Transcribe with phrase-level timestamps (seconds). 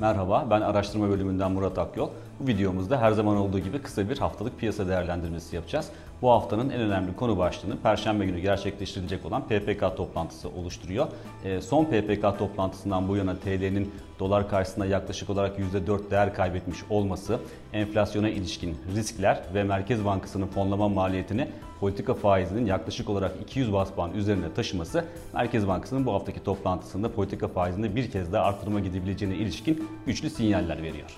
[0.00, 2.08] Merhaba, ben araştırma bölümünden Murat Akyol.
[2.40, 5.88] Bu videomuzda her zaman olduğu gibi kısa bir haftalık piyasa değerlendirmesi yapacağız.
[6.22, 11.06] Bu haftanın en önemli konu başlığını Perşembe günü gerçekleştirilecek olan PPK toplantısı oluşturuyor.
[11.44, 17.38] E, son PPK toplantısından bu yana TL'nin dolar karşısında yaklaşık olarak %4 değer kaybetmiş olması,
[17.72, 21.48] enflasyona ilişkin riskler ve Merkez Bankası'nın fonlama maliyetini
[21.80, 25.04] politika faizinin yaklaşık olarak 200 bas puan üzerine taşıması
[25.34, 30.82] Merkez Bankası'nın bu haftaki toplantısında politika faizini bir kez daha artırma gidebileceğine ilişkin güçlü sinyaller
[30.82, 31.10] veriyor.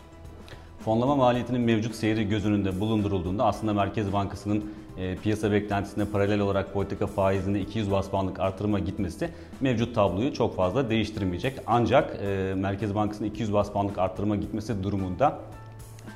[0.79, 4.65] Fonlama maliyetinin mevcut seyri göz önünde bulundurulduğunda aslında Merkez Bankası'nın
[4.99, 10.57] e, piyasa beklentisine paralel olarak politika faizinde 200 bas puanlık artırıma gitmesi mevcut tabloyu çok
[10.57, 11.59] fazla değiştirmeyecek.
[11.67, 15.39] Ancak e, Merkez Bankası'nın 200 bas puanlık artırıma gitmesi durumunda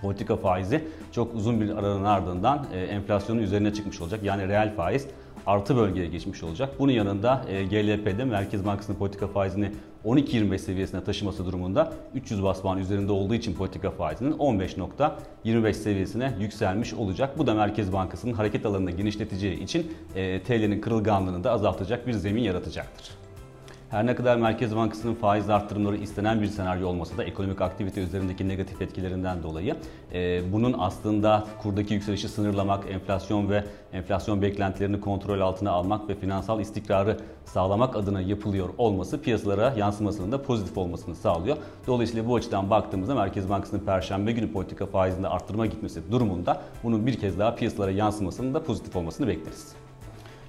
[0.03, 4.21] politika faizi çok uzun bir aranın ardından e, enflasyonun üzerine çıkmış olacak.
[4.23, 5.07] Yani reel faiz
[5.47, 6.71] artı bölgeye geçmiş olacak.
[6.79, 9.71] Bunun yanında e, GLP'de Merkez Bankası'nın politika faizini
[10.05, 16.95] 12.25 seviyesine taşıması durumunda 300 bas puan üzerinde olduğu için politika faizinin 15.25 seviyesine yükselmiş
[16.95, 17.39] olacak.
[17.39, 22.43] Bu da Merkez Bankası'nın hareket alanını genişleteceği için e, TL'nin kırılganlığını da azaltacak bir zemin
[22.43, 23.26] yaratacaktır.
[23.91, 28.49] Her ne kadar Merkez Bankası'nın faiz arttırımları istenen bir senaryo olmasa da ekonomik aktivite üzerindeki
[28.49, 29.77] negatif etkilerinden dolayı
[30.13, 36.61] e, bunun aslında kurdaki yükselişi sınırlamak, enflasyon ve enflasyon beklentilerini kontrol altına almak ve finansal
[36.61, 41.57] istikrarı sağlamak adına yapılıyor olması piyasalara yansımasının da pozitif olmasını sağlıyor.
[41.87, 47.21] Dolayısıyla bu açıdan baktığımızda Merkez Bankası'nın Perşembe günü politika faizinde arttırma gitmesi durumunda bunun bir
[47.21, 49.86] kez daha piyasalara yansımasının da pozitif olmasını bekleriz.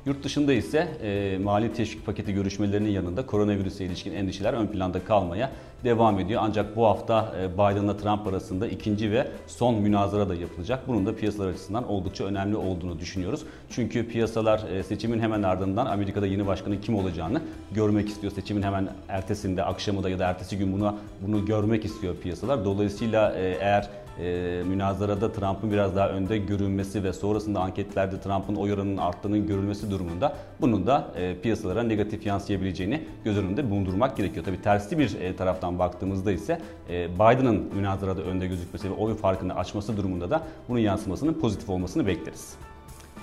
[0.08, 5.52] Yurt dışında ise e, mali teşvik paketi görüşmelerinin yanında koronavirüse ilişkin endişeler ön planda kalmaya
[5.84, 6.42] devam ediyor.
[6.44, 10.88] Ancak bu hafta e, Biden'la Trump arasında ikinci ve son münazara da yapılacak.
[10.88, 13.44] Bunun da piyasalar açısından oldukça önemli olduğunu düşünüyoruz.
[13.70, 17.42] Çünkü piyasalar e, seçimin hemen ardından Amerika'da yeni başkanın kim olacağını
[17.72, 18.34] görmek istiyor.
[18.34, 20.96] Seçimin hemen ertesinde, akşamı da ya da ertesi gün buna
[21.28, 22.66] bunu görmek istiyor piyasalar.
[22.66, 28.74] Dolayısıyla e, eğer e, münazarada Trump'ın biraz daha önde görünmesi ve sonrasında anketlerde Trump'ın oy
[28.74, 34.46] oranının arttığının görülmesi durumunda bunun da e, piyasalara negatif yansıyabileceğini göz önünde bulundurmak gerekiyor.
[34.46, 39.56] Tabii tersi bir e, taraftan baktığımızda ise e, Biden'ın münazarada önde gözükmesi ve oy farkını
[39.56, 42.54] açması durumunda da bunun yansımasının pozitif olmasını bekleriz.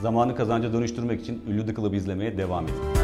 [0.03, 3.04] Zamanı kazanca dönüştürmek için Ünlü The Club'ı izlemeye devam edin.